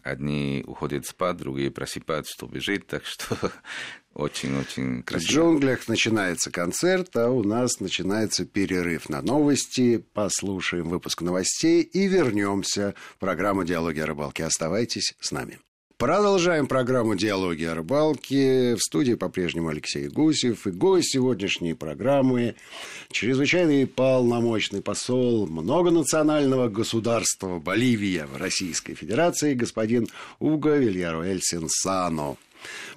одни 0.03 0.63
уходят 0.67 1.07
спать, 1.07 1.39
другие 1.39 1.71
просыпаются, 1.71 2.35
чтобы 2.35 2.61
жить, 2.61 2.87
так 2.87 3.07
что 3.07 3.39
очень-очень 4.15 5.03
красиво. 5.03 5.29
В 5.29 5.33
джунглях 5.33 5.89
начинается 5.89 6.51
концерт, 6.51 7.17
а 7.17 7.31
у 7.31 7.43
нас 7.43 7.81
начинается 7.81 8.45
перерыв 8.45 9.09
на 9.09 9.23
новости. 9.23 10.05
Послушаем 10.13 10.91
выпуск 10.91 11.23
новостей 11.23 11.81
и 11.81 12.07
вернемся 12.07 12.95
в 13.15 13.19
программу 13.19 13.65
«Диалоги 13.65 14.01
о 14.01 14.07
рыбалке». 14.07 14.45
Оставайтесь 14.45 15.15
с 15.21 15.33
нами. 15.33 15.59
Продолжаем 16.03 16.67
программу 16.67 17.15
«Диалоги 17.15 17.63
о 17.63 17.77
рыбалке». 17.77 18.75
В 18.75 18.81
студии 18.81 19.15
по-прежнему 19.15 19.69
Алексей 19.69 20.09
Гусев. 20.09 20.67
И 20.67 20.73
гость 20.73 21.13
сегодняшней 21.13 21.75
программы– 21.75 22.57
чрезвычайный 23.13 23.87
полномочный 23.87 24.83
посол 24.83 25.47
многонационального 25.47 26.69
государства 26.69 27.61
Боливия 27.61 28.27
в 28.27 28.37
Российской 28.37 28.95
Федерации 28.95 29.55
господин 29.55 30.09
Уго 30.41 30.75
Вильяруэль 30.75 31.41
Сенсано. 31.41 32.37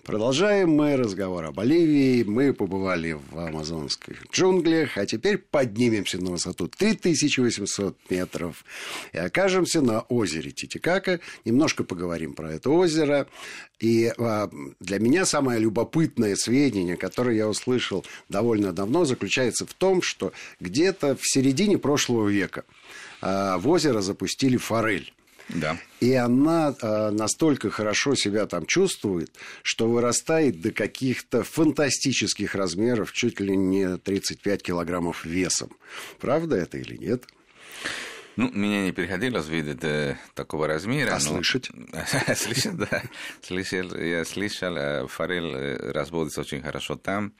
Продолжаем 0.04 0.70
мы 0.70 0.98
разговор 0.98 1.46
о 1.46 1.52
Боливии. 1.52 2.24
Мы 2.24 2.54
побывали 2.54 3.14
в 3.14 3.38
амазонских 3.38 4.26
джунглях, 4.32 4.98
а 4.98 5.06
теперь 5.06 5.38
поднимемся 5.38 6.20
на 6.20 6.32
высоту 6.32 6.68
3800 6.68 7.98
метров 8.10 8.64
и 9.14 9.18
окажемся 9.18 9.82
на 9.82 10.02
озере 10.02 10.52
Титикака. 10.52 11.20
Немножко 11.44 11.84
поговорим 11.84 12.34
про 12.34 12.54
это 12.54 12.70
озеро. 12.70 13.28
И 13.80 14.14
а, 14.18 14.50
для 14.80 15.00
меня 15.00 15.26
самое 15.26 15.60
любопытное 15.60 16.36
сведение, 16.36 16.98
которое 16.98 17.36
я 17.36 17.48
услышал 17.48 18.06
довольно 18.30 18.72
давно, 18.74 19.06
заключается 19.06 19.66
в 19.66 19.74
том, 19.74 20.02
что 20.02 20.34
где-то 20.60 21.16
в 21.16 21.22
середине 21.24 21.78
прошлого 21.78 22.30
века 22.30 22.64
а, 23.22 23.58
в 23.58 23.68
озеро 23.68 24.02
запустили 24.02 24.58
форель. 24.58 25.14
Да. 25.50 25.78
И 26.00 26.14
она 26.14 26.76
э, 26.82 27.10
настолько 27.12 27.70
хорошо 27.70 28.16
себя 28.16 28.46
там 28.48 28.66
чувствует, 28.66 29.32
что 29.62 29.88
вырастает 29.88 30.60
до 30.62 30.72
каких-то 30.72 31.44
фантастических 31.44 32.56
размеров, 32.56 33.12
чуть 33.14 33.40
ли 33.40 33.56
не 33.56 33.98
35 33.98 34.64
килограммов 34.64 35.24
весом. 35.26 35.70
Правда 36.20 36.56
это 36.56 36.78
или 36.78 36.98
нет? 36.98 37.26
Ну, 38.38 38.50
мне 38.52 38.86
не 38.86 38.92
приходилось 38.92 39.48
видеть 39.48 39.84
э, 39.84 40.18
такого 40.34 40.68
размера. 40.68 41.12
А 41.12 41.14
но... 41.14 41.20
слышать? 41.20 41.72
слышать, 42.36 42.76
да. 42.76 43.04
Слышал, 43.42 43.96
я 43.96 44.26
слышал, 44.26 44.76
э, 44.76 45.08
форель 45.08 45.56
э, 45.56 45.92
разводится 45.92 46.42
очень 46.42 46.62
хорошо 46.62 46.96
там. 46.96 47.34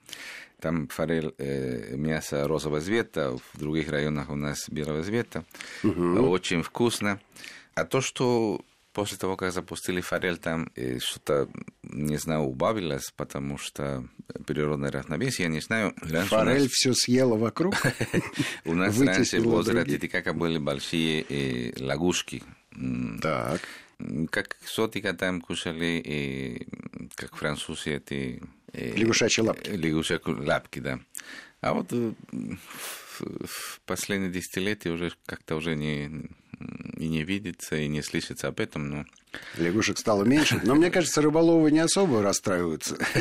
Там 0.62 0.88
форель, 0.88 1.34
э, 1.38 1.96
мясо 1.98 2.48
розового 2.48 2.80
цвета, 2.80 3.38
в 3.54 3.60
других 3.60 3.90
районах 3.90 4.30
у 4.30 4.36
нас 4.36 4.70
белого 4.70 5.04
цвета. 5.04 5.44
Угу. 5.84 6.30
Очень 6.30 6.64
вкусно. 6.64 7.20
А 7.76 7.86
то, 7.86 8.02
что 8.02 8.62
после 8.94 9.18
того, 9.18 9.36
как 9.36 9.52
запустили 9.52 10.00
форель, 10.00 10.38
там 10.38 10.72
что-то, 11.00 11.50
не 11.84 12.18
знаю, 12.18 12.44
убавилось, 12.44 13.12
потому 13.16 13.58
что 13.58 14.08
природное 14.48 14.90
равновесие, 14.90 15.48
я 15.48 15.52
не 15.52 15.60
знаю. 15.60 15.94
Форель 16.28 16.64
нас... 16.64 16.72
все 16.72 16.94
съела 16.94 17.36
вокруг? 17.36 17.76
У 18.66 18.74
нас 18.74 19.00
раньше 19.00 19.42
в 19.42 19.54
озере 19.54 19.84
Титикака 19.86 20.34
были 20.34 20.58
большие 20.58 21.74
лагушки. 21.78 22.42
Так. 23.22 23.62
Как 24.30 24.58
экзотика 24.64 25.14
там 25.14 25.42
кушали, 25.42 26.02
и 26.04 26.68
как 27.16 27.36
французы 27.36 27.98
эти... 27.98 28.42
Лягушачьи 28.74 29.44
лапки. 29.44 29.70
Лягушачьи 29.70 30.34
лапки, 30.34 30.80
да. 30.80 31.00
А 31.62 31.74
вот 31.74 31.92
в 31.92 33.82
последние 33.86 34.32
десятилетия 34.32 34.92
уже 34.92 35.12
как-то 35.26 35.56
уже 35.56 35.76
не, 35.76 36.30
и 36.98 37.08
не 37.08 37.24
видится, 37.24 37.76
и 37.76 37.88
не 37.88 38.02
слышится 38.02 38.48
об 38.48 38.60
этом, 38.60 38.90
но... 38.90 39.06
Лягушек 39.58 39.98
стало 39.98 40.24
меньше, 40.24 40.62
но 40.64 40.76
мне 40.76 40.90
кажется, 40.90 41.22
рыболовы 41.22 41.72
не 41.72 41.80
особо 41.80 42.22
расстраиваются 42.22 42.96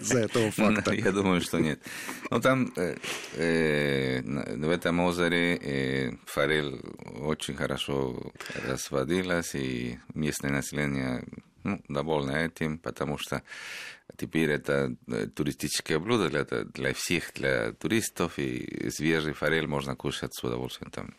из-за 0.00 0.20
этого 0.20 0.50
факта. 0.50 0.92
Я 0.92 1.12
думаю, 1.12 1.40
что 1.40 1.58
нет. 1.58 1.80
Ну, 2.30 2.40
там 2.40 2.72
э, 2.76 2.96
э, 3.34 4.22
в 4.22 4.70
этом 4.70 5.00
озере 5.00 5.56
э, 5.56 6.12
форель 6.24 6.80
очень 7.20 7.54
хорошо 7.54 8.32
разводилась, 8.66 9.54
и 9.54 9.98
местное 10.14 10.50
население 10.50 11.24
ну, 11.62 11.80
довольно 11.88 12.32
этим, 12.32 12.78
потому 12.78 13.18
что 13.18 13.42
теперь 14.16 14.50
это 14.50 14.96
туристическое 15.34 15.98
блюдо 15.98 16.30
для, 16.30 16.44
для 16.44 16.94
всех, 16.94 17.32
для 17.34 17.72
туристов, 17.72 18.38
и 18.38 18.90
свежий 18.90 19.34
форель 19.34 19.66
можно 19.66 19.94
кушать 19.94 20.34
с 20.34 20.42
удовольствием 20.42 20.90
там. 20.90 21.14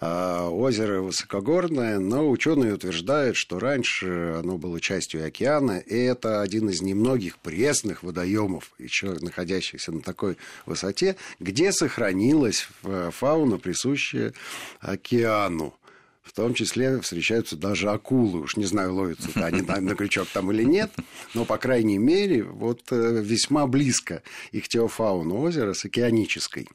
А, 0.00 0.48
озеро 0.48 1.00
высокогорное, 1.00 1.98
но 1.98 2.30
ученые 2.30 2.74
утверждают, 2.74 3.36
что 3.36 3.58
раньше 3.58 4.36
оно 4.38 4.56
было 4.56 4.80
частью 4.80 5.26
океана, 5.26 5.78
и 5.78 5.96
это 5.96 6.40
один 6.40 6.68
из 6.68 6.80
немногих 6.82 7.38
пресных 7.38 8.04
водоемов, 8.04 8.70
еще 8.78 9.16
находящихся 9.20 9.90
на 9.90 10.00
такой 10.00 10.36
высоте, 10.66 11.16
где 11.40 11.72
сохранилась 11.72 12.68
фауна, 13.10 13.58
присущая 13.58 14.34
океану. 14.78 15.74
В 16.22 16.32
том 16.32 16.54
числе 16.54 17.00
встречаются 17.00 17.56
даже 17.56 17.90
акулы. 17.90 18.42
Уж 18.42 18.56
не 18.56 18.66
знаю, 18.66 18.94
ловятся 18.94 19.30
они 19.34 19.62
на 19.62 19.94
крючок 19.96 20.28
там 20.32 20.52
или 20.52 20.62
нет, 20.62 20.92
но, 21.34 21.44
по 21.44 21.56
крайней 21.56 21.98
мере, 21.98 22.44
вот 22.44 22.82
э, 22.90 23.22
весьма 23.24 23.66
близко 23.66 24.22
ихтиофауна 24.52 25.34
озера 25.34 25.72
с 25.72 25.86
океанической. 25.86 26.68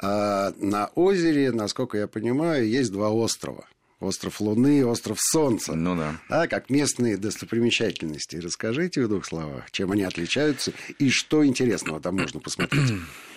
А 0.00 0.52
на 0.58 0.86
озере, 0.94 1.52
насколько 1.52 1.98
я 1.98 2.08
понимаю, 2.08 2.68
есть 2.68 2.92
два 2.92 3.10
острова. 3.10 3.66
Остров 4.00 4.40
Луны 4.40 4.80
и 4.80 4.82
остров 4.82 5.18
Солнца. 5.20 5.74
Ну 5.74 5.96
да. 5.96 6.20
А, 6.28 6.46
как 6.46 6.68
местные 6.68 7.16
достопримечательности. 7.16 8.36
Расскажите 8.36 9.02
в 9.04 9.08
двух 9.08 9.24
словах, 9.24 9.70
чем 9.70 9.92
они 9.92 10.02
отличаются 10.02 10.72
и 10.98 11.08
что 11.10 11.46
интересного 11.46 12.00
там 12.00 12.16
можно 12.16 12.40
посмотреть. 12.40 12.92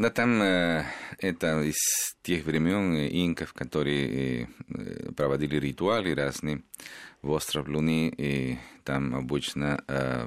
Да, 0.00 0.08
там 0.08 0.40
э, 0.40 0.86
это 1.18 1.60
из 1.60 1.76
тех 2.22 2.46
времен 2.46 2.96
инков, 2.96 3.52
которые 3.52 4.48
э, 4.48 5.12
проводили 5.12 5.56
ритуалы 5.56 6.14
разные 6.14 6.62
в 7.20 7.28
остров 7.32 7.68
Луны, 7.68 8.08
и 8.16 8.56
там 8.84 9.14
обычно 9.14 9.84
э, 9.86 10.26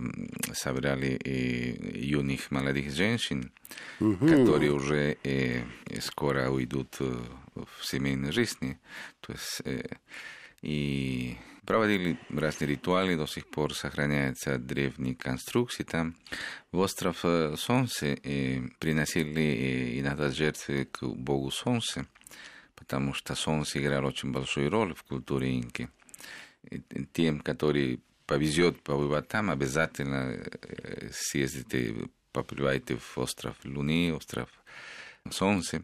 собирали 0.53 1.15
и 1.15 2.05
юных 2.07 2.51
молодых 2.51 2.91
женщин, 2.91 3.51
угу. 3.99 4.27
которые 4.27 4.73
уже 4.73 5.17
э, 5.23 5.63
скоро 6.01 6.51
уйдут 6.51 6.99
в 6.99 7.67
семейной 7.81 8.31
жизни. 8.31 8.77
То 9.21 9.33
есть, 9.33 9.61
э, 9.65 9.87
и 10.61 11.35
проводили 11.65 12.19
разные 12.29 12.71
ритуалы, 12.71 13.15
до 13.15 13.25
сих 13.25 13.47
пор 13.47 13.73
сохраняются 13.73 14.57
древние 14.57 15.15
конструкции 15.15 15.83
там. 15.83 16.15
В 16.71 16.79
остров 16.79 17.23
Солнце 17.59 18.13
и 18.13 18.61
приносили 18.79 19.99
иногда 19.99 20.29
жертвы 20.29 20.85
к 20.85 21.03
богу 21.03 21.51
Солнца, 21.51 22.05
потому 22.75 23.13
что 23.13 23.35
Солнце 23.35 23.79
играло 23.79 24.07
очень 24.07 24.31
большую 24.31 24.69
роль 24.69 24.93
в 24.93 25.03
культуре 25.03 25.59
инки. 25.59 25.89
И 26.69 26.81
тем, 27.11 27.39
которые 27.39 27.99
повезет 28.25 28.81
побывать 28.81 29.27
там, 29.27 29.49
обязательно 29.49 30.41
съездите, 31.11 32.07
поплывайте 32.31 32.97
в 32.97 33.17
остров 33.17 33.55
Луны, 33.63 34.13
остров 34.13 34.49
Солнце. 35.29 35.83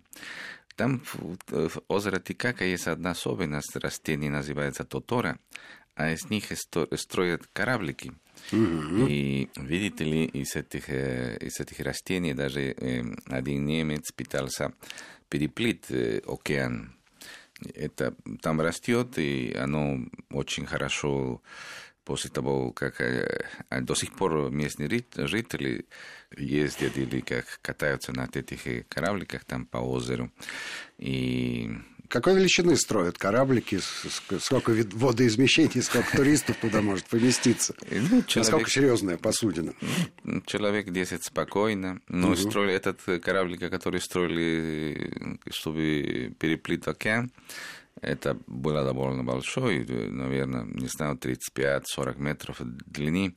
Там 0.79 1.01
в 1.49 1.83
озеро 1.89 2.19
Тикака 2.21 2.63
есть 2.63 2.87
одна 2.87 3.11
особенность 3.11 3.75
растений, 3.75 4.29
называется 4.29 4.85
тотора, 4.85 5.37
а 5.95 6.11
из 6.13 6.29
них 6.29 6.45
строят 6.95 7.45
кораблики. 7.51 8.13
Mm-hmm. 8.51 9.09
И 9.09 9.49
видите 9.57 10.05
ли, 10.05 10.23
из 10.23 10.55
этих, 10.55 10.87
из 10.87 11.59
этих 11.59 11.81
растений 11.81 12.33
даже 12.33 12.77
один 13.25 13.65
немец 13.65 14.13
пытался 14.13 14.71
переплыть 15.27 15.91
океан. 16.25 16.95
Это 17.75 18.15
там 18.41 18.61
растет, 18.61 19.17
и 19.17 19.53
оно 19.53 20.05
очень 20.31 20.65
хорошо 20.65 21.41
после 22.09 22.31
того, 22.31 22.71
как 22.71 22.99
до 23.69 23.93
сих 23.93 24.13
пор 24.13 24.49
местные 24.49 24.89
жители 25.27 25.85
ездят 26.35 26.97
или 26.97 27.19
как 27.19 27.45
катаются 27.61 28.11
на 28.11 28.27
этих 28.33 28.87
корабликах 28.87 29.45
там 29.45 29.67
по 29.67 29.77
озеру. 29.77 30.31
И 30.97 31.69
какой 32.07 32.33
величины 32.33 32.75
строят 32.77 33.19
кораблики? 33.19 33.79
Сколько 34.39 34.71
водоизмещений, 34.93 35.83
сколько 35.83 36.17
туристов 36.17 36.57
туда 36.57 36.81
может 36.81 37.05
поместиться? 37.05 37.75
Ну, 37.91 38.23
человек, 38.23 38.35
Насколько 38.37 38.69
серьезная 38.71 39.17
посудина? 39.17 39.75
Ну, 40.23 40.41
человек 40.41 40.89
10 40.89 41.23
спокойно. 41.23 42.01
Но 42.07 42.29
угу. 42.29 42.37
строили 42.37 42.73
этот 42.73 43.01
кораблик, 43.21 43.69
который 43.69 44.01
строили, 44.01 45.37
чтобы 45.51 46.33
переплыть 46.39 46.87
океан, 46.87 47.31
это 48.01 48.37
было 48.47 48.83
довольно 48.83 49.23
большой, 49.23 49.85
наверное, 49.85 50.63
не 50.65 50.87
знаю, 50.87 51.17
35-40 51.17 52.19
метров 52.19 52.57
длины. 52.61 53.35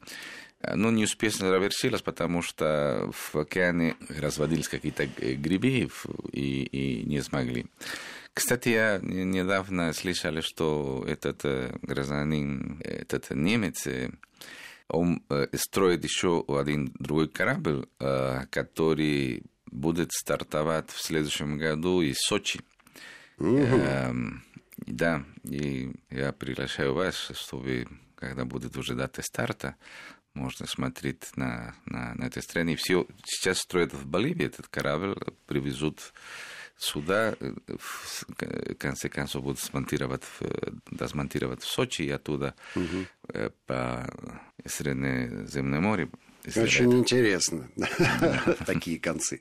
Но 0.74 0.92
не 0.92 1.04
успешно 1.04 1.48
завершилось, 1.48 2.02
потому 2.02 2.40
что 2.40 3.10
в 3.12 3.36
океане 3.36 3.96
разводились 4.08 4.68
какие-то 4.68 5.06
грибы 5.06 5.88
и, 6.32 6.62
и 6.62 7.04
не 7.04 7.20
смогли. 7.20 7.66
Кстати, 8.32 8.68
я 8.68 8.98
недавно 9.02 9.92
слышал, 9.92 10.40
что 10.40 11.04
этот 11.06 11.42
гражданин, 11.82 12.80
этот 12.84 13.30
немец, 13.30 13.88
он 14.88 15.22
строит 15.54 16.04
еще 16.04 16.44
один 16.48 16.92
другой 16.98 17.28
корабль, 17.28 17.86
который 18.50 19.42
будет 19.66 20.12
стартовать 20.12 20.90
в 20.90 21.02
следующем 21.02 21.58
году 21.58 22.02
из 22.02 22.18
Сочи. 22.18 22.60
Uh-huh. 23.38 24.38
Да, 24.86 25.24
и 25.44 25.92
я 26.10 26.32
приглашаю 26.32 26.94
вас, 26.94 27.30
чтобы, 27.34 27.86
когда 28.14 28.44
будет 28.44 28.76
уже 28.76 28.94
дата 28.94 29.22
старта, 29.22 29.76
можно 30.34 30.66
смотреть 30.66 31.36
на, 31.36 31.74
на, 31.84 32.14
на 32.14 32.24
этой 32.24 32.42
стране. 32.42 32.76
Все 32.76 33.06
сейчас 33.24 33.58
строят 33.58 33.92
в 33.92 34.06
Боливии 34.06 34.46
этот 34.46 34.68
корабль, 34.68 35.16
привезут 35.46 36.12
суда, 36.76 37.36
в 37.38 38.34
конце 38.78 39.08
концов, 39.08 39.44
будут 39.44 39.60
смонтировать, 39.60 40.24
досмонтировать 40.90 41.62
в 41.62 41.68
Сочи 41.68 42.02
и 42.02 42.10
оттуда 42.10 42.54
угу. 42.74 43.06
по 43.66 44.10
Среднеземное 44.64 45.80
море 45.80 46.10
очень 46.56 46.92
интересно, 46.92 47.68
такие 48.66 48.98
концы. 48.98 49.40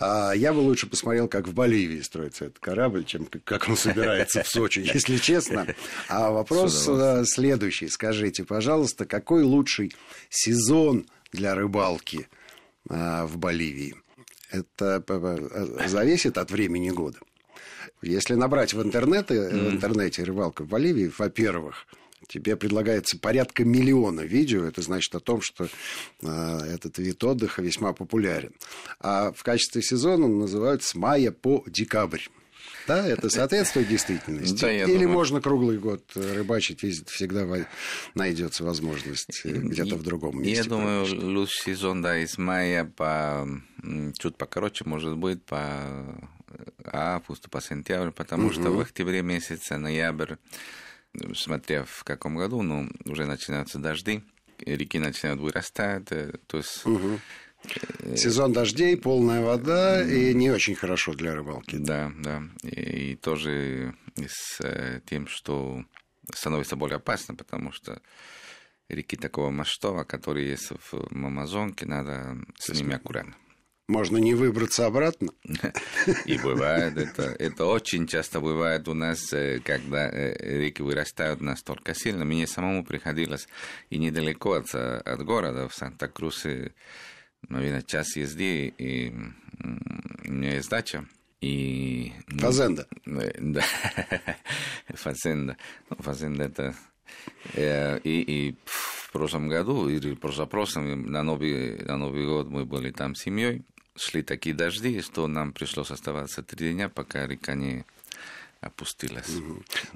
А 0.00 0.32
я 0.32 0.52
бы 0.52 0.58
лучше 0.58 0.86
посмотрел, 0.86 1.28
как 1.28 1.48
в 1.48 1.54
Боливии 1.54 2.00
строится 2.00 2.46
этот 2.46 2.58
корабль, 2.58 3.04
чем 3.04 3.26
как 3.44 3.68
он 3.68 3.76
собирается 3.76 4.42
в 4.42 4.48
Сочи, 4.48 4.80
если 4.94 5.16
честно. 5.16 5.66
А 6.08 6.30
вопрос 6.30 6.86
э, 6.88 7.24
следующий. 7.24 7.88
Скажите, 7.88 8.44
пожалуйста, 8.44 9.06
какой 9.06 9.42
лучший 9.42 9.94
сезон 10.28 11.06
для 11.32 11.54
рыбалки 11.54 12.28
э, 12.90 13.24
в 13.24 13.38
Боливии? 13.38 13.94
Это 14.50 15.02
э, 15.08 15.88
зависит 15.88 16.38
от 16.38 16.50
времени 16.50 16.90
года. 16.90 17.18
Если 18.02 18.34
набрать 18.34 18.74
в 18.74 18.82
интернете, 18.82 19.48
в 19.48 19.70
интернете 19.72 20.22
рыбалка 20.22 20.64
в 20.64 20.68
Боливии, 20.68 21.10
во-первых, 21.16 21.86
тебе 22.28 22.56
предлагается 22.56 23.18
порядка 23.18 23.64
миллиона 23.64 24.22
видео. 24.22 24.64
Это 24.64 24.82
значит 24.82 25.14
о 25.14 25.20
том, 25.20 25.40
что 25.40 25.68
э, 26.22 26.58
этот 26.74 26.98
вид 26.98 27.22
отдыха 27.24 27.62
весьма 27.62 27.92
популярен. 27.92 28.52
А 29.00 29.32
в 29.32 29.42
качестве 29.42 29.82
сезона 29.82 30.26
он 30.26 30.38
называют 30.38 30.82
с 30.82 30.94
мая 30.94 31.30
по 31.30 31.64
декабрь. 31.66 32.22
Да, 32.86 33.06
это 33.06 33.28
соответствует 33.30 33.88
действительности. 33.88 34.60
Да, 34.60 34.72
Или 34.72 34.92
думаю... 34.92 35.08
можно 35.10 35.40
круглый 35.40 35.78
год 35.78 36.04
рыбачить, 36.14 36.80
всегда 37.08 37.46
найдется 38.14 38.64
возможность 38.64 39.44
где-то 39.44 39.96
в 39.96 40.02
другом 40.02 40.40
месте. 40.40 40.62
Я 40.62 40.68
думаю, 40.68 41.04
лучший 41.04 41.74
сезон, 41.74 42.02
да, 42.02 42.18
из 42.18 42.38
мая 42.38 42.84
по 42.84 43.48
чуть 44.18 44.36
покороче, 44.36 44.84
может 44.84 45.16
быть, 45.16 45.42
по 45.44 46.20
августу, 46.84 47.50
по 47.50 47.60
сентябрь, 47.60 48.10
потому 48.10 48.46
угу. 48.46 48.52
что 48.52 48.70
в 48.70 48.80
октябре 48.80 49.22
месяце, 49.22 49.78
ноябрь, 49.78 50.34
смотря 51.34 51.84
в 51.84 52.04
каком 52.04 52.36
году, 52.36 52.62
ну, 52.62 52.88
уже 53.04 53.24
начинаются 53.26 53.78
дожди, 53.78 54.22
реки 54.58 54.98
начинают 54.98 55.40
вырастать, 55.40 56.10
э, 56.10 56.32
то 56.46 56.58
есть... 56.58 56.84
Угу. 56.86 57.20
Сезон 58.16 58.52
дождей, 58.52 58.96
полная 58.96 59.42
вода 59.42 60.00
и 60.02 60.32
не 60.34 60.50
очень 60.50 60.76
хорошо 60.76 61.14
для 61.14 61.34
рыбалки. 61.34 61.76
Да, 61.76 62.12
да. 62.18 62.42
И, 62.62 63.12
и 63.12 63.16
тоже 63.16 63.94
с 64.16 64.60
э, 64.60 65.00
тем, 65.06 65.26
что 65.26 65.84
становится 66.32 66.76
более 66.76 66.96
опасно, 66.96 67.34
потому 67.34 67.72
что 67.72 68.00
реки 68.88 69.16
такого 69.16 69.50
масштаба, 69.50 70.04
которые 70.04 70.50
есть 70.50 70.70
в 70.70 71.08
Амазонке, 71.10 71.86
надо 71.86 72.36
с 72.58 72.68
ними 72.68 72.94
аккуратно. 72.94 73.34
Можно 73.88 74.16
не 74.16 74.34
выбраться 74.34 74.86
обратно. 74.86 75.28
И 76.24 76.36
бывает, 76.38 76.96
это, 76.96 77.22
это 77.38 77.66
очень 77.66 78.08
часто 78.08 78.40
бывает 78.40 78.88
у 78.88 78.94
нас, 78.94 79.32
э, 79.32 79.60
когда 79.62 80.10
э, 80.10 80.58
реки 80.58 80.82
вырастают 80.82 81.40
настолько 81.40 81.94
сильно. 81.94 82.24
Мне 82.24 82.48
самому 82.48 82.84
приходилось 82.84 83.46
и 83.90 83.98
недалеко 83.98 84.54
от, 84.54 84.74
от 84.74 85.24
города, 85.24 85.68
в 85.68 85.74
Санта-Крусе, 85.74 86.74
наверное, 87.48 87.82
час 87.82 88.16
езды, 88.16 88.74
и 88.76 89.14
у 90.24 90.32
меня 90.32 90.54
есть 90.54 90.68
дача. 90.68 91.06
И, 91.40 92.12
ну, 92.26 92.40
Фазенда. 92.40 92.88
Э, 93.06 93.30
да, 93.38 93.62
Фазенда. 94.88 95.56
Ну, 95.90 95.96
Фазенда 96.00 96.44
это... 96.44 96.74
И, 97.54 98.00
и 98.02 98.56
в 98.64 99.12
прошлом 99.12 99.48
году, 99.48 99.88
или 99.88 100.14
позапрошлом, 100.14 101.06
на 101.06 101.22
Новый, 101.22 101.78
на 101.84 101.96
Новый 101.96 102.26
год 102.26 102.48
мы 102.48 102.64
были 102.64 102.90
там 102.90 103.14
с 103.14 103.22
семьей, 103.22 103.64
шли 103.96 104.22
такие 104.22 104.54
дожди, 104.54 105.00
что 105.00 105.26
нам 105.26 105.52
пришлось 105.52 105.90
оставаться 105.90 106.42
три 106.42 106.72
дня, 106.72 106.88
пока 106.88 107.26
река 107.26 107.54
не 107.54 107.84
опустилась. 108.60 109.28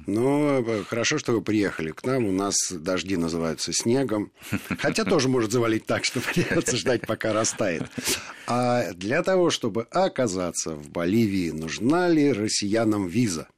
Ну, 0.07 0.85
хорошо, 0.89 1.19
что 1.19 1.33
вы 1.33 1.43
приехали 1.43 1.91
к 1.91 2.05
нам. 2.05 2.27
У 2.27 2.33
нас 2.33 2.55
дожди 2.71 3.17
называются 3.17 3.73
снегом. 3.73 4.31
Хотя 4.79 5.05
тоже 5.05 5.29
может 5.29 5.51
завалить 5.53 5.87
так, 5.87 6.05
что 6.05 6.21
придется 6.21 6.77
ждать, 6.77 7.07
пока 7.07 7.33
растает. 7.33 7.91
А 8.47 8.93
для 8.93 9.23
того, 9.23 9.51
чтобы 9.51 9.85
оказаться 9.91 10.75
в 10.75 10.89
Боливии, 10.91 11.51
нужна 11.51 12.09
ли 12.09 12.33
россиянам 12.33 13.07
виза? 13.09 13.49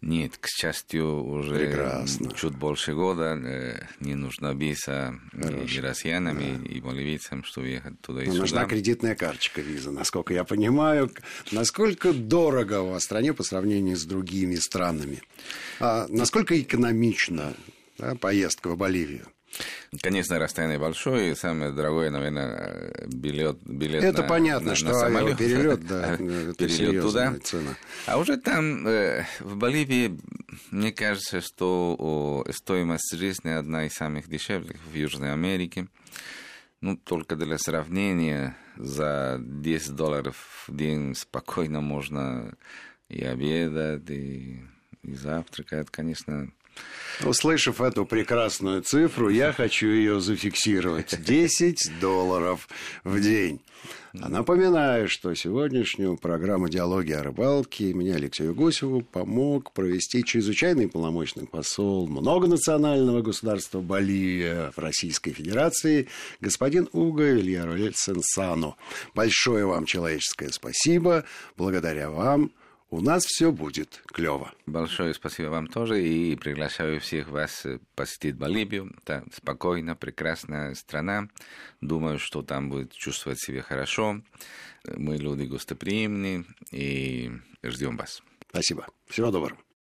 Нет, 0.00 0.36
к 0.38 0.46
счастью, 0.48 1.24
уже 1.24 1.54
Прекрасно. 1.54 2.30
чуть 2.34 2.54
больше 2.54 2.92
года 2.94 3.36
э, 3.36 3.86
не 4.00 4.14
нужна 4.14 4.52
виза 4.52 5.14
и 5.32 5.80
россиянам, 5.80 6.38
да. 6.38 6.68
и, 6.68 6.80
боливийцам, 6.80 7.42
чтобы 7.44 7.68
ехать 7.68 8.00
туда 8.00 8.22
и 8.22 8.26
Но 8.26 8.32
сюда. 8.32 8.42
Нужна 8.42 8.64
кредитная 8.66 9.14
карточка 9.14 9.62
виза, 9.62 9.90
насколько 9.90 10.34
я 10.34 10.44
понимаю. 10.44 11.10
Насколько 11.52 12.12
дорого 12.12 12.82
у 12.82 12.90
вас 12.90 13.02
в 13.02 13.04
стране 13.06 13.32
по 13.32 13.42
сравнению 13.42 13.96
с 13.96 14.04
другими 14.04 14.56
странами? 14.56 15.22
А 15.80 16.06
насколько 16.08 16.60
экономична 16.60 17.54
да, 17.98 18.14
поездка 18.14 18.68
в 18.68 18.76
Боливию? 18.76 19.26
Конечно, 20.02 20.38
расстояние 20.38 20.78
большое, 20.78 21.32
и 21.32 21.34
самое 21.34 21.72
дорогое, 21.72 22.10
наверное, 22.10 23.06
билет, 23.06 23.58
билет 23.64 24.02
Это 24.02 24.22
на, 24.22 24.28
понятно, 24.28 24.70
на, 24.70 24.74
что 24.74 24.88
на 24.88 24.94
самолет. 24.94 25.38
перелет, 25.38 25.86
да, 25.86 26.16
перелет 26.16 27.02
туда. 27.02 27.34
Цена. 27.42 27.76
А 28.06 28.18
уже 28.18 28.36
там, 28.36 28.86
э, 28.86 29.24
в 29.40 29.56
Боливии, 29.56 30.18
мне 30.70 30.92
кажется, 30.92 31.40
что 31.40 32.44
стоимость 32.50 33.16
жизни 33.16 33.50
одна 33.50 33.86
из 33.86 33.92
самых 33.92 34.28
дешевых 34.28 34.76
в 34.92 34.94
Южной 34.94 35.32
Америке. 35.32 35.86
Ну, 36.80 36.96
только 36.98 37.36
для 37.36 37.56
сравнения, 37.56 38.56
за 38.76 39.38
10 39.40 39.94
долларов 39.94 40.64
в 40.66 40.76
день 40.76 41.14
спокойно 41.14 41.80
можно 41.80 42.56
и 43.08 43.22
обедать, 43.22 44.10
и, 44.10 44.60
и 45.02 45.14
завтракать, 45.14 45.90
конечно, 45.90 46.50
Услышав 47.22 47.80
эту 47.80 48.04
прекрасную 48.04 48.82
цифру, 48.82 49.28
я 49.28 49.52
хочу 49.52 49.86
ее 49.86 50.20
зафиксировать. 50.20 51.14
10 51.24 52.00
долларов 52.00 52.68
в 53.04 53.20
день. 53.20 53.60
А 54.20 54.28
напоминаю, 54.28 55.08
что 55.08 55.34
сегодняшнюю 55.34 56.16
программу 56.16 56.68
«Диалоги 56.68 57.10
о 57.12 57.22
рыбалке» 57.22 57.92
меня, 57.92 58.14
Алексею 58.14 58.54
Гусеву, 58.54 59.00
помог 59.02 59.72
провести 59.72 60.22
чрезвычайный 60.22 60.88
полномочный 60.88 61.46
посол 61.46 62.06
многонационального 62.06 63.22
государства 63.22 63.80
Боливия 63.80 64.70
в 64.70 64.78
Российской 64.78 65.32
Федерации 65.32 66.08
господин 66.40 66.88
Уго 66.92 67.24
Ильяролель 67.24 67.94
Сенсану. 67.96 68.76
Большое 69.14 69.66
вам 69.66 69.84
человеческое 69.84 70.50
спасибо. 70.50 71.24
Благодаря 71.56 72.10
вам– 72.10 72.52
у 72.90 73.00
нас 73.00 73.24
все 73.24 73.50
будет 73.50 74.02
клево. 74.06 74.52
Большое 74.66 75.14
спасибо 75.14 75.48
вам 75.48 75.66
тоже 75.66 76.06
и 76.06 76.36
приглашаю 76.36 77.00
всех 77.00 77.28
вас 77.28 77.66
э, 77.66 77.80
посетить 77.94 78.36
Боливию. 78.36 78.94
Это 79.02 79.24
спокойно, 79.32 79.96
прекрасная 79.96 80.74
страна. 80.74 81.28
Думаю, 81.80 82.18
что 82.18 82.42
там 82.42 82.70
будет 82.70 82.92
чувствовать 82.92 83.40
себя 83.40 83.62
хорошо. 83.62 84.20
Мы 84.86 85.16
люди 85.16 85.44
гостеприимные 85.44 86.44
и 86.70 87.32
ждем 87.62 87.96
вас. 87.96 88.22
Спасибо. 88.50 88.86
Всего 89.08 89.30
доброго. 89.30 89.63